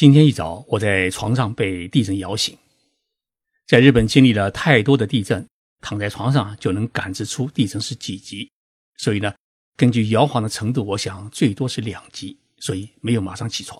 [0.00, 2.56] 今天一早，我在床上被地震摇醒。
[3.66, 5.46] 在日本经历了太多的地震，
[5.82, 8.50] 躺在床上就能感知出地震是几级。
[8.96, 9.30] 所以呢，
[9.76, 13.78] 根据摇晃的程度，我想最多是两级，所以没有马上起床。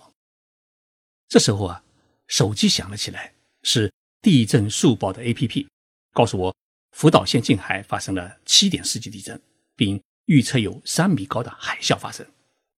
[1.27, 1.83] 这时候啊，
[2.27, 3.33] 手机响了起来，
[3.63, 3.91] 是
[4.21, 5.65] 地震速报的 APP，
[6.13, 6.55] 告诉我
[6.91, 9.41] 福岛县近海发生了七点四级地震，
[9.75, 12.23] 并预测有三米高的海啸发生。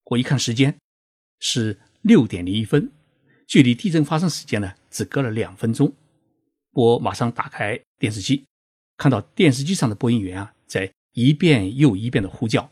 [0.05, 0.79] 我一看时间，
[1.41, 2.89] 是六点零一分。
[3.47, 5.93] 距离地震发生时间呢，只隔了两分钟。
[6.71, 8.45] 我马上打开电视机，
[8.97, 12.71] 看到电视机上的播音员啊，在一遍又一遍的呼叫：“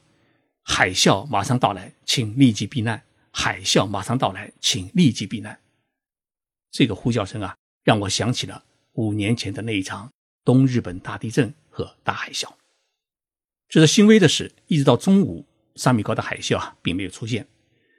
[0.64, 3.04] 海啸马上到来，请立即避难！
[3.32, 5.60] 海啸马上到来，请立即避难！”
[6.72, 10.12] 这个呼叫声啊，让我想起了五年前的那一场
[10.44, 12.52] 东日本大地震和大海啸。
[13.70, 15.46] 值得欣慰的是，一直到中午，
[15.76, 17.48] 三米高的海啸啊，并没有出现，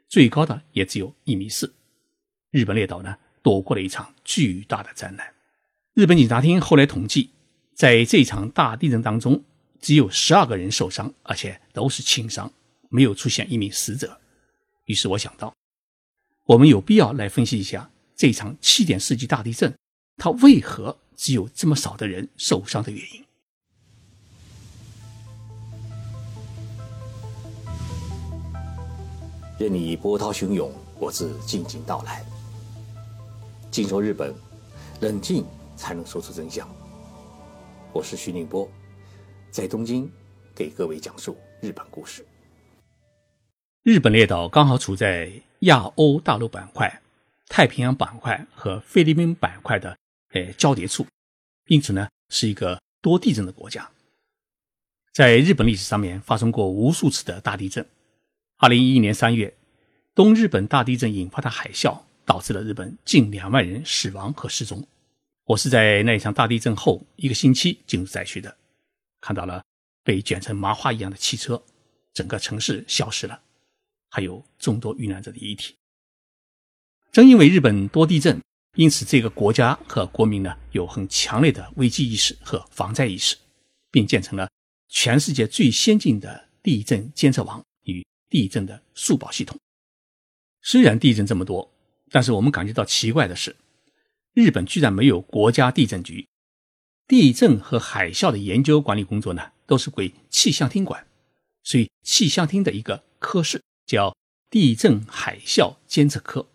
[0.09, 1.73] 最高的也只有一米四。
[2.53, 5.27] 日本列岛呢，躲过了一场巨大的灾难。
[5.95, 7.31] 日本警察厅后来统计，
[7.75, 9.43] 在这场大地震当中，
[9.81, 12.53] 只有十二个人受伤，而且都是轻伤，
[12.91, 14.21] 没有出现一名死者。
[14.85, 15.55] 于是我想到，
[16.45, 19.75] 我们有必要来分析一下这场七点四级大地震，
[20.19, 23.25] 它为何只有这么少的人受伤的原因。
[29.59, 32.23] 任你波涛汹涌，我自静静到来。
[33.73, 34.35] 静说日本，
[35.01, 36.69] 冷静才能说出真相。
[37.95, 38.71] 我是徐宁波，
[39.51, 40.13] 在东京
[40.55, 42.23] 给各位讲述日本故事。
[43.83, 47.01] 日本列岛刚好处在亚欧大陆板块、
[47.49, 49.97] 太平洋板块和菲律宾板块的
[50.35, 51.07] 呃交叠处，
[51.69, 53.89] 因此呢是一个多地震的国家。
[55.15, 57.89] 在日本历史上面发生过无数次的大地震。
[58.59, 59.57] 二零一一年三月，
[60.15, 62.03] 东日本大地震引发的海啸。
[62.25, 64.87] 导致了日本近两万人死亡和失踪。
[65.45, 68.57] 我是在那一场大地震后一个星期进入灾区的，
[69.21, 69.65] 看到了
[70.05, 71.61] 被卷成麻花一样的汽车，
[72.15, 73.43] 整个城市消失了，
[74.09, 75.75] 还有众多遇难者的遗体。
[77.11, 78.41] 正因为日本多地震，
[78.77, 83.37] 因此这个国家和国民呢有很强烈的危机意识和防灾意识，
[83.91, 84.49] 并建成了
[84.89, 89.59] 全世界最先进的地震监测网与地震的速报系统。
[90.63, 91.72] 虽然地震这么多。
[92.13, 93.57] 但是我们感觉到奇怪的是，
[94.35, 96.29] 日本居然没有国家地震局，
[97.09, 101.07] 地震和海啸的研究管理工作呢，都是归气象厅管，
[101.65, 104.15] 所以气象厅的一个科室叫
[104.51, 106.47] 地震海啸监测科。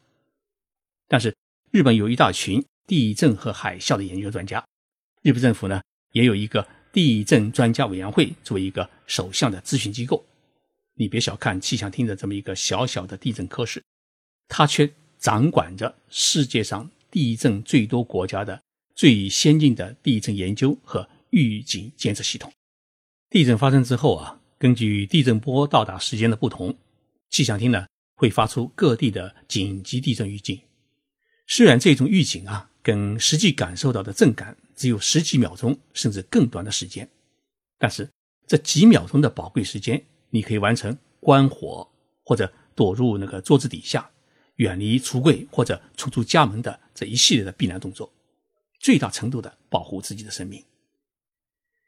[1.07, 1.35] 但是
[1.71, 4.63] 日本有一大群地震和海啸的研究专家，
[5.23, 5.81] 日本政府呢
[6.11, 10.23] 也有一个地震专家委员会作为一个首相的咨询机构。
[10.93, 13.83] 你别小看气象厅的这么一个小小的地震科室，
[14.47, 14.93] 它却。
[15.19, 18.61] 掌管着世界上地震最多国家的
[18.95, 22.51] 最先进的地震研究和预警监测系统。
[23.29, 26.75] 地震发生之后啊，根据地震波到达时间的不同，
[27.29, 27.85] 气象厅呢
[28.15, 30.59] 会发出各地的紧急地震预警。
[31.45, 37.09] 虽然这种预警啊，跟实际感受到的震感只有十几秒钟甚至更短的时间，
[37.77, 38.09] 但是
[38.45, 41.89] 这几秒钟的宝贵时间，你可以完成关火
[42.23, 44.09] 或者躲入那个桌子底下。
[44.57, 48.11] 远离橱柜或者出出家门的这一系列的避难动作，
[48.79, 50.63] 最大程度的保护自己的生命。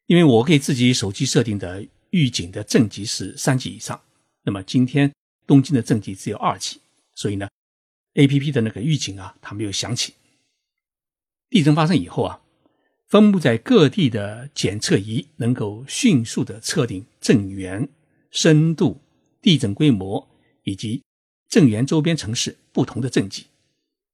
[0.07, 4.02] 因为我给自己手机设定的预警的震级是三级以上，
[4.44, 5.12] 那么今天
[5.46, 6.80] 东京的震级只有二级，
[7.13, 7.47] 所以呢
[8.16, 10.13] ，A P P 的那个预警啊，它没有响起。
[11.50, 12.41] 地震发生以后啊，
[13.07, 17.90] 分布在各地的检测仪能够迅速的测定震源、
[18.31, 19.01] 深度、
[19.41, 20.28] 地震规模
[20.63, 21.03] 以及。
[21.50, 23.48] 震源周边城市不同的震级，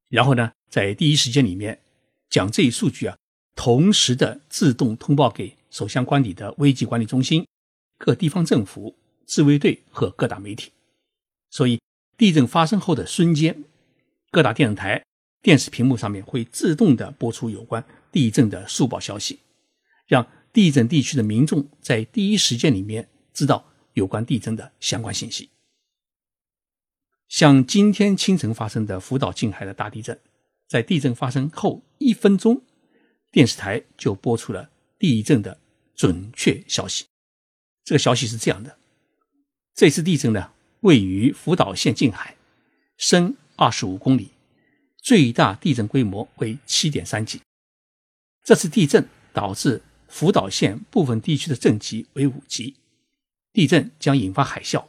[0.07, 1.81] 然后呢，在第一时间里面
[2.29, 3.17] 将这一数据啊，
[3.55, 7.45] 同时的自动通报给首相官邸的危机管理中心、
[7.97, 10.71] 各地方政府、自卫队和各大媒体。
[11.51, 11.81] 所以，
[12.17, 13.65] 地震发生后的瞬间，
[14.31, 15.03] 各大电视台
[15.41, 17.83] 电视屏幕上面会自动的播出有关
[18.13, 19.39] 地震的速报消息，
[20.07, 25.49] 让地震地区的民众在第一时间里面知道有关地震的相关信息。
[27.27, 30.19] 像今天清晨发生的福岛近海的大地震，
[30.67, 32.61] 在地震发生后一分钟，
[33.31, 34.69] 电视台就播出了
[34.99, 35.57] 地震的
[35.95, 37.05] 准确消息。
[37.83, 38.77] 这个消息是这样的：
[39.73, 40.51] 这次地震呢，
[40.81, 42.35] 位于福岛县近海，
[42.97, 44.31] 深二十五公里，
[44.97, 47.41] 最大地震规模为七点三级。
[48.43, 52.75] 这次地震导致福岛县部分地区的震级为五级，
[53.51, 54.85] 地震将引发海啸。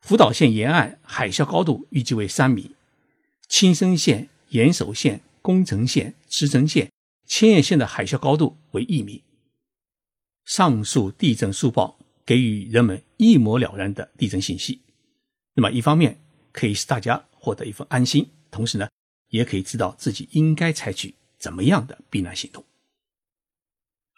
[0.00, 2.74] 福岛县沿岸海啸高度预计为三米，
[3.48, 6.90] 青森县、岩手县、宫城县、茨城县、
[7.26, 9.22] 千叶县的海啸高度为一米。
[10.44, 14.80] 上述地震速报给予人们一目了然的地震信息，
[15.54, 16.18] 那么一方面
[16.50, 18.88] 可以使大家获得一份安心，同时呢，
[19.28, 22.64] 也可以知道自己应该采取怎么样的避难行动。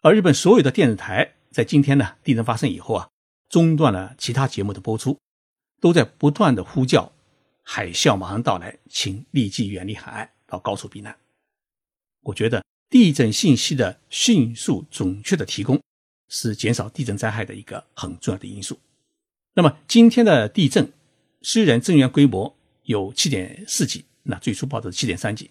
[0.00, 3.08] 而日本所有的电视台在今天呢地震发生以后啊，
[3.48, 5.18] 中断了其他节目的播出，
[5.82, 7.12] 都在不断的呼叫
[7.64, 11.18] 海啸马上到来，请立即远离海岸到高处避难。
[12.20, 15.82] 我觉得地震信息的迅速准确的提供
[16.28, 18.78] 是减少地震灾害的一个很重要的因素。
[19.54, 20.92] 那么今天的地震
[21.40, 25.50] 虽然震源规模有七点四级，那最初报的是七点三级，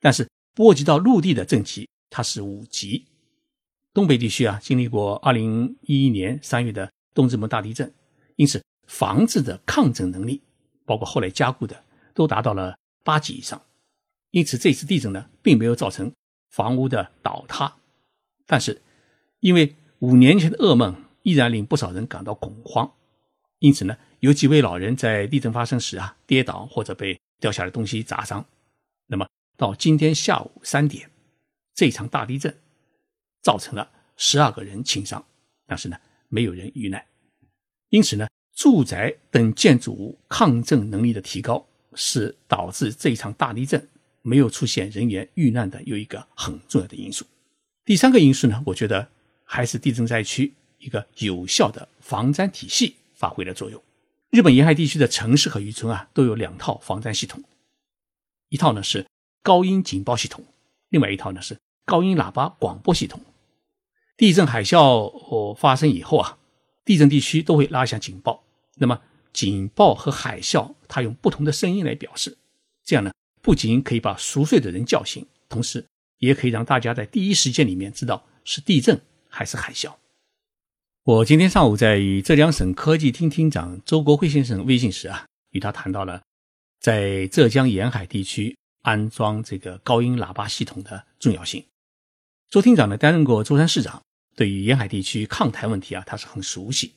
[0.00, 3.04] 但是波及到陆地的震级它是五级。
[3.92, 7.92] 东北地区啊，经历过二零一一年三月的东直门大地震，
[8.36, 10.42] 因此房子的抗震能力，
[10.84, 13.62] 包括后来加固的，都达到了八级以上。
[14.32, 16.12] 因此这次地震呢，并没有造成
[16.50, 17.76] 房屋的倒塌，
[18.46, 18.82] 但是
[19.38, 22.92] 因为五年前的噩梦依然令不少人感到恐慌，
[23.60, 28.44] 因此呢，有几位老人在地震发生时啊跌倒或者被掉下来东西砸伤。
[29.06, 31.08] 那么到今天下午三点，
[31.74, 32.58] 这场大地震。
[33.40, 35.24] 造成了十二个人轻伤，
[35.64, 35.96] 但是呢，
[36.28, 37.02] 没有人遇难。
[37.88, 41.64] 因此呢，住宅等建筑物抗震能力的提高，
[41.94, 43.88] 是导致这一场大地震
[44.20, 47.24] 没有出现人员遇难的有一个很重要的因素。
[47.84, 49.08] 第三个因素呢，我觉得
[49.44, 53.80] 还是地震灾区一个有效的防灾体系发挥了作用。
[54.30, 57.40] 日本沿海地区的城市和渔村啊，都有两套防灾系统，
[58.48, 59.06] 一套呢是
[59.40, 60.44] 高音警报系统，
[60.88, 61.56] 另外一套呢是。
[61.84, 63.20] 高音喇叭广播系统，
[64.16, 66.38] 地震海啸哦发生以后啊，
[66.84, 68.42] 地震地区都会拉响警报。
[68.78, 69.00] 那么
[69.32, 72.38] 警报和海啸，它用不同的声音来表示，
[72.84, 75.84] 这样呢，不仅可以把熟睡的人叫醒，同时
[76.18, 79.94] 也可以让大家在第一时间里面知道是地震还是海啸。
[81.04, 86.22] 我今天上午在与浙江省科技厅厅长周国辉先生微信时啊，与他谈到了
[86.80, 91.64] 在浙江沿海地区安装这个高音喇叭系统的重要性。
[92.50, 94.02] 周厅长呢担任过舟山市长，
[94.36, 96.92] 对于沿海地区抗台问题啊，他是很熟悉。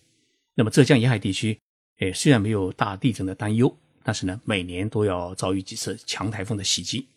[0.55, 1.57] 那么浙江沿海地区，
[2.01, 7.07] 诶，虽然没有大地震的担忧，但是呢，每年都要遭遇几次强台风的袭击。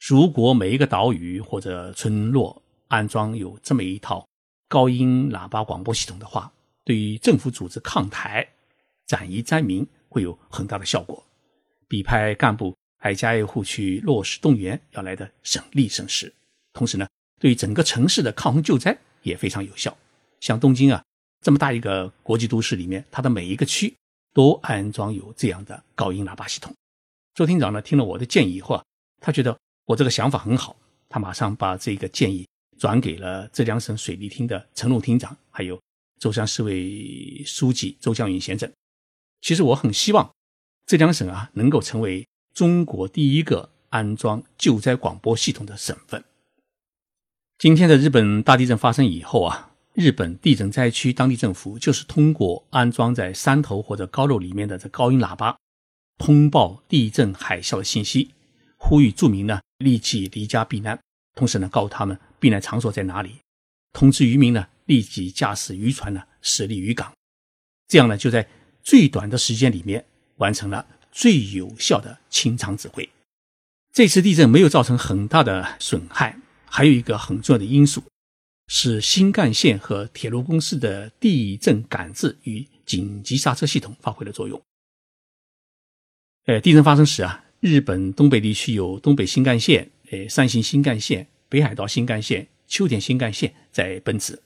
[0.00, 4.26] 如果每一个岛屿或者村落安装有这么一套
[4.68, 6.52] 高音喇叭广播系统的话，
[6.84, 8.48] 对于政府组织抗台、
[9.06, 11.24] 转移灾民会有很大的效果，
[11.88, 16.32] 比派干部挨家挨户去落实动员要来的省力省时。
[16.72, 17.06] 同时呢。
[17.40, 19.94] 对于整个城市的抗洪救灾也非常有效。
[20.40, 21.04] 像东京啊
[21.42, 23.92] 这么大一个国际都市里面，它的每一个区
[24.34, 26.74] 都安装有这样的高音喇叭系统。
[27.34, 28.84] 周厅长呢听了我的建议以后啊，
[29.22, 30.76] 他觉得我这个想法很好，
[31.08, 32.46] 他马上把这个建议
[32.78, 35.80] 转给了浙江省水利厅的陈路厅长，还有
[36.18, 38.70] 舟山市委书记周江云先生。
[39.40, 40.30] 其实我很希望
[40.86, 46.24] 浙江省啊能够成为中国第一个安装救灾广播系统的省份。
[47.58, 55.56] 今天的日本大地震发生以后啊，日本地震灾区当地政府就是通过安装在山头或者高楼里面的这高音喇叭，
[56.18, 58.34] 通报地震海啸的信息，
[58.76, 60.98] 呼吁住民呢立即离家避难，
[61.36, 63.36] 同时呢告诉他们避难场所在哪里，
[63.92, 67.14] 通知渔民呢立即驾驶渔船呢驶离渔港，
[67.86, 68.48] 这样呢就在
[68.82, 70.04] 最短的时间里面
[70.38, 73.08] 完成了最有效的清场指挥。
[73.92, 76.40] 这次地震没有造成很大的损害。
[76.66, 78.02] 还有一个很重要的因素，
[78.66, 84.60] 是新干线和铁路公司的地震感知与紧急刹车系统发挥了作用。
[86.46, 94.40] 呃，地震发生时啊，日本东北地区有东北新干线、呃山形新干线、北海道新干线、秋田新干线在奔驰。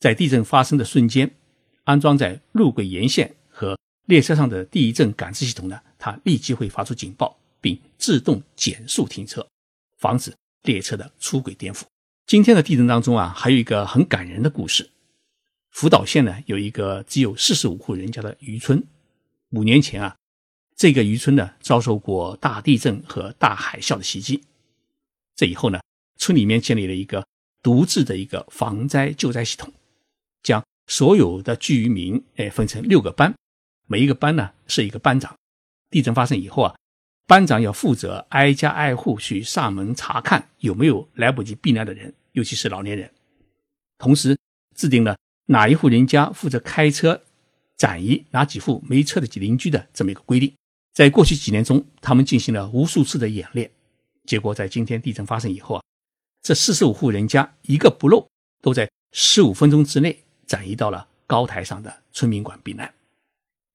[0.00, 1.30] 在地震发生的瞬间，
[1.84, 9.46] 安装在路轨沿线和列车上的地震感知系统呢，它立即会发出警报，并自动减速停车，
[9.98, 10.32] 防止。
[10.62, 11.82] 列车的出轨颠覆。
[12.32, 14.88] 今天的地震当中啊，还有一个很感人的故事。
[15.70, 18.82] 福岛县呢有一个只有四十五户人家的渔村，
[19.50, 20.16] 五年前啊，
[20.74, 24.42] 这个渔村呢遭受过大地震和大海啸的袭击。
[25.36, 25.78] 这以后呢，
[26.16, 27.26] 村里面建立了一个
[27.62, 29.70] 独自的一个防灾救灾系统，
[30.42, 33.34] 将所有的居民哎分成六个班，
[33.86, 35.36] 每一个班呢是一个班长。
[35.90, 36.74] 地震发生以后啊。
[37.26, 43.10] 班长要负责挨家挨户去上门查看有没有来不及避难的人，尤其是老年人。
[43.98, 44.36] 同时
[44.74, 47.22] 制定了哪一户人家负责开车
[47.76, 50.52] 转移哪几户没车的邻居的这么一个规定。
[50.92, 53.70] 在过去几年中，他们进行了无数次的演练，
[54.26, 55.82] 结果在今天地震发生以后啊，
[56.42, 58.28] 这四十五户人家一个不漏，
[58.60, 62.92] 都在十五分钟之内转移到了高台上的村民馆避难。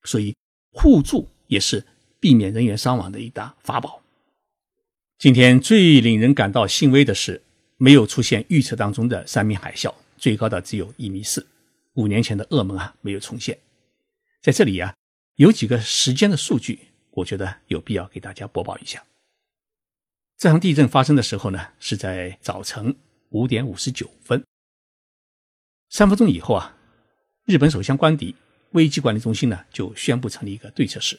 [0.04, 0.36] 所以
[0.74, 1.84] 互助也是
[2.28, 4.02] 避免人员伤亡的一大法宝。
[5.18, 7.42] 今天最令人感到欣慰的是，
[7.78, 11.48] 没有出现预测当中的三米海啸，最高的只有一米四。
[11.94, 13.58] 五年前的噩梦啊，没有重现。
[14.42, 14.94] 在这里啊，
[15.36, 16.90] 有几个时间的数据。
[17.12, 19.02] 我觉得有必要给大家播报一下。
[20.38, 22.94] 这场地震发生的时候呢，是在早晨
[23.30, 24.44] 五点五十九分。
[25.88, 26.76] 三分钟以后啊，
[27.46, 28.36] 日本首相官邸
[28.72, 31.18] 危机管理中心呢就宣布成立一个对策室。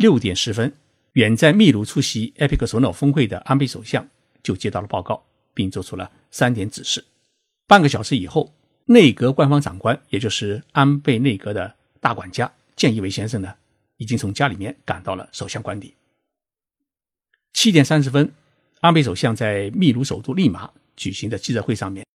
[0.00, 0.72] 六点十分，
[1.12, 4.08] 远在秘鲁出席 APEC 首脑峰会的安倍首相
[4.42, 7.04] 就接到了报告，并做出了三点指示。
[7.66, 8.54] 半个小时以后，
[8.86, 13.54] 内阁官方长官，也就是安倍内阁的大管家建义伟先生呢。
[13.98, 15.92] 已经从家里面赶到了首相官邸。
[17.52, 18.32] 七点三十分，
[18.80, 22.06] 安倍首相在秘鲁首都利马举行的记者会上面，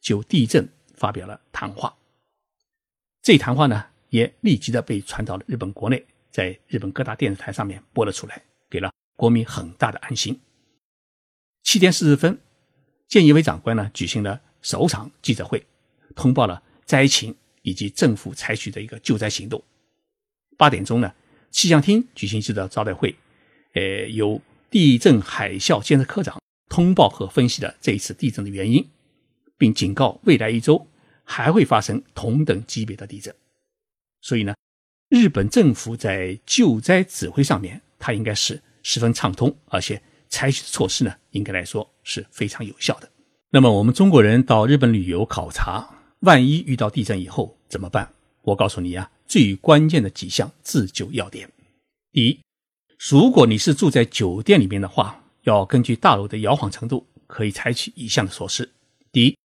[0.00, 1.94] 就地震发表了谈话。
[3.20, 10.40] 这谈话呢，也立即的被传到了日本国内，在日本各大电视台上面播了出来，给了国民很大的安心。
[11.62, 12.40] 七点四十分，
[13.06, 15.64] 建义伟长官呢举行了首场记者会，
[16.16, 19.62] 通报了灾情以及政府采取的一个救灾行动。
[20.58, 21.14] 八点钟呢。
[21.52, 23.14] 气象厅举行记者招待会，
[23.74, 26.36] 呃，由地震海啸监测科长
[26.68, 28.84] 通报和分析了这一次地震的原因，
[29.56, 30.88] 并警告未来一周
[31.22, 33.32] 还会发生同等级别的地震。
[34.20, 34.52] 所以呢，
[35.14, 43.08] 日本政府在救灾指挥上面，它应该是十分畅通，而且采取的措施呢，应该来说是非常有效的。
[43.50, 45.88] 那么，我们中国人到日本旅游考察，
[46.22, 48.12] 万一遇到地震以后怎么办？
[48.42, 49.08] 我告诉你呀。
[49.28, 51.48] 最关键的几项自救要点：
[52.10, 52.40] 第一，
[52.98, 58.68] 如果你是住在酒店里面的话，要根据大楼的摇晃程度，可以采取以下的措施。
[59.12, 59.38] 第一，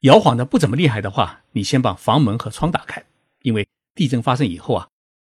[0.00, 3.04] 摇晃的不怎么厉害的话，你先把房门和窗打开，
[3.42, 3.68] 因为
[3.98, 4.88] 地震发生以后啊，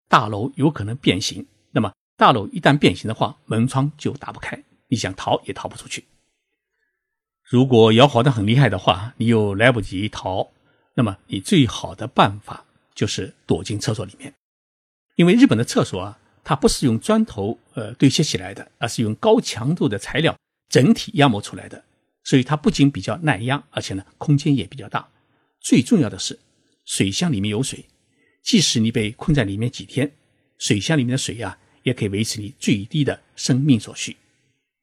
[0.10, 1.46] 大楼有可能变形。
[1.72, 6.06] 那么大楼一旦变形的话，门窗就打不开，你想逃也逃不出去。
[7.44, 10.52] 如果摇晃的很厉害的话，你又来不及逃，
[10.96, 12.66] 那么你最好的办法。
[12.96, 14.34] 就是躲进厕所里面，
[15.18, 20.34] 因为日本的厕所啊，它不是用砖头呃堆砌起来的，而是用高强度的材料
[20.70, 21.84] 整体压模出来的，
[22.24, 25.10] 所以它不仅比较耐压，而且呢空间也比较大。
[25.60, 26.40] 最重要的是，
[26.86, 27.86] 水箱里面有水，
[28.46, 30.10] 即使你被困在里面几天，
[30.60, 34.16] 水箱里面的水呀也可以维持你最低的生命所需。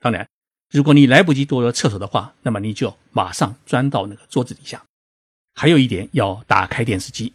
[0.00, 0.28] 当然，
[0.70, 4.84] 如果你来不及躲到厕所的话，那么你就马上钻到那个桌子底下。
[5.54, 7.32] 还有一点，要打开电视机。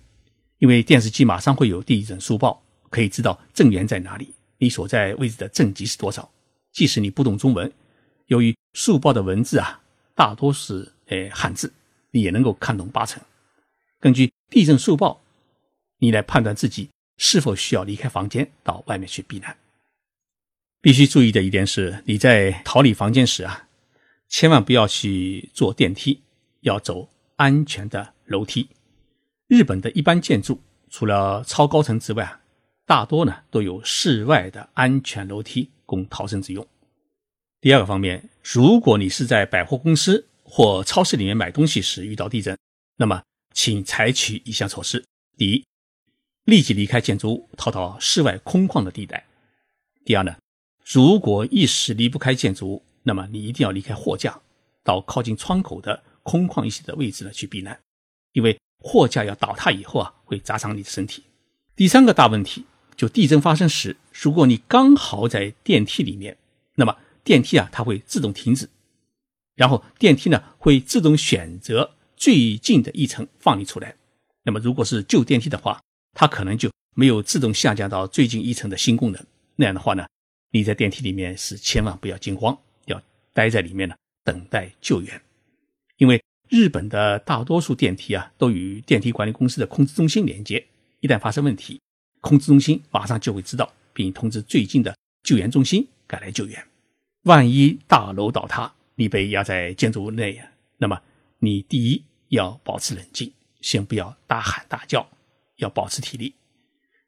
[0.59, 6.29] 因为电视机马上会有地震速报，可以知道震源在哪里，你所在位置的震级是多少。
[6.73, 7.71] 即使你不懂中文，
[8.25, 9.81] 由于速报的文字啊
[10.13, 11.71] 大多是呃汉字，
[12.11, 13.23] 你也能够看懂八成。
[13.99, 15.21] 根据地震速报，
[15.99, 19.57] 你来判断自己是否需要离开房间到外面去避难。
[20.81, 23.67] 必须注意的一点是，你在逃离房间时啊，
[24.29, 26.21] 千万不要去坐电梯，
[26.61, 28.69] 要走安全的楼梯。
[29.47, 32.41] 日本的一般建筑，除了超高层之外啊，
[32.85, 36.65] 大多呢都有室外的安全楼梯供逃生之用。
[37.59, 42.57] 第二个方面，如果你是在百货公司或超市里面买东西时遇到地震，
[42.97, 43.21] 那么
[43.53, 45.03] 请采取以下措施：
[45.35, 45.65] 第一，
[46.47, 49.19] 立即离开建筑物，逃到室外空旷的地带；
[50.05, 50.37] 第二呢，
[50.83, 54.39] 如果一时离不开建筑物，那么你一定要离开货架，
[54.83, 57.77] 到靠近窗口的空旷一些的位置呢去避难，
[58.31, 58.57] 因为。
[58.79, 61.23] 货架要倒塌以后啊，会砸伤你的身体。
[61.75, 62.63] 第三个大问题，
[62.95, 66.37] 就地震发生时，如果你刚好在电梯里面，
[66.75, 68.69] 那么电梯啊，它会自动停止，
[69.55, 73.95] 然后电梯呢会自动选择最近的一层放你出来。
[74.43, 75.81] 那么如果是旧电梯的话，
[76.17, 79.23] 它可能就没有自动下降到最近一层的新功能。
[79.55, 80.07] 那样的话呢，
[80.49, 82.99] 你在电梯里面是千万不要惊慌，要
[83.33, 85.21] 待在里面呢等待救援，
[85.97, 86.19] 因为。
[86.49, 90.65] 日本的大多数电梯啊，都与电梯管理公司的控制中心连接。
[91.01, 91.81] 一旦发生问题，
[92.21, 96.65] 控制中心马上就会知道，并通知最近的救援中心赶来救援。
[97.23, 100.41] 万一大楼倒塌，你被压在建筑物内，
[100.77, 101.01] 那么
[101.39, 105.05] 你第一要保持冷静，先不要大喊大叫，
[105.57, 106.33] 要保持体力。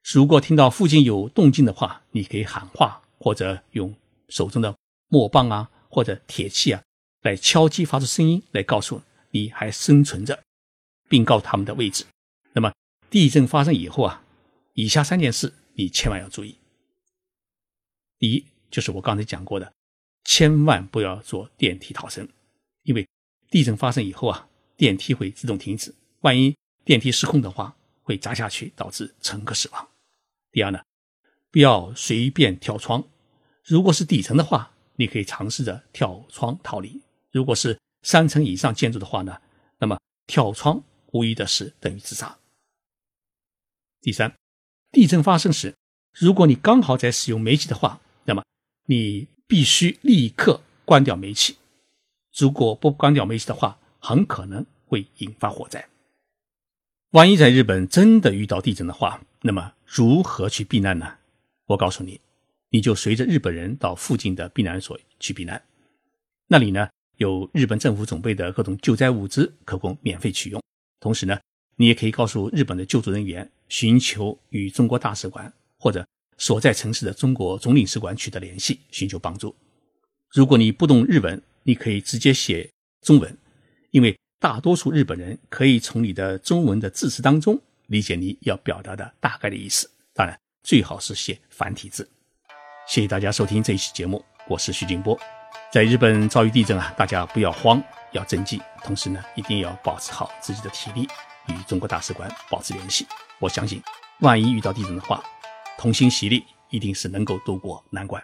[0.03, 3.95] 如果听到附近有动静的话，你可以喊话，或者用
[4.27, 4.75] 手中的
[5.07, 6.83] 木棒啊，或者铁器啊，
[7.21, 9.01] 来敲击，发出声音来告诉。
[9.31, 10.41] 你还生存着，
[11.07, 12.03] 并告诉他们的位置。
[12.53, 12.73] 那么
[13.11, 14.23] 地震发生以后啊，
[14.73, 16.57] 以下三件事你千万要注意：
[18.17, 19.71] 第一，就是我刚才讲过的，
[20.23, 22.27] 千万不要坐电梯逃生，
[22.81, 23.07] 因为
[23.51, 27.77] 地震发生以后啊，电梯会自动停止，万一电梯失控的话，
[28.09, 29.87] 会砸下去，导致乘客死亡。
[30.51, 30.81] 第二呢，
[31.51, 33.03] 不要随便跳窗，
[33.63, 36.99] 如果是底层的话，你可以尝试着跳窗逃离；
[37.31, 39.39] 如果是三层以上建筑的话呢，
[39.77, 42.35] 那么跳窗无疑的是等于自杀。
[44.01, 44.35] 第三，
[44.91, 45.75] 地震发生时，
[46.17, 48.43] 如果你刚好在使用煤气的话，那么
[48.87, 51.57] 你必须立刻关掉煤气。
[52.35, 55.87] 如果不关掉煤气的话，很可能会引发火灾。
[57.11, 61.11] 万一在日本真的遇到地震的话，那么如何去避难呢？
[61.65, 62.21] 我告诉你，
[62.69, 65.59] 你就随着日本人到附近的避难所去避难，
[66.47, 66.87] 那里呢
[67.17, 70.61] 有日本政府准备的各种救灾物资可供免费取用。
[70.99, 71.39] 同时呢，
[71.77, 73.49] 你也可以告诉日本的救助人员。
[73.69, 76.03] 寻求与中国大使馆或者
[76.39, 79.55] 所在城市的中国总领事馆取得联系，寻求帮助。
[80.31, 82.67] 如果你不懂日文，你可以直接写
[83.01, 83.37] 中文，
[83.91, 89.91] 因为大多数日本人可以从你的中文的字词当中理解你要表达的大概的意思。
[90.13, 92.09] 当然，最好是写繁体字。
[92.87, 95.19] 谢谢大家收听这一期节目，我是徐静波。
[95.73, 101.05] 在日本遭遇地震啊，大家不要慌，要镇静，同时呢，一定要保持好自己的体力，
[101.49, 103.05] 与中国大使馆保持联系。
[103.39, 103.83] 我相信，
[104.21, 105.21] 万一遇到地震的话，
[105.77, 108.23] 同心协力，一定是能够渡过难关。